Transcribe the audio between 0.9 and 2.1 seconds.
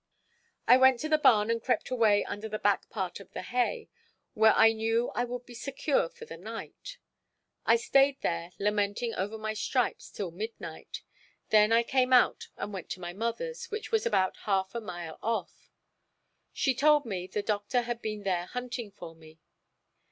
to the barn and crept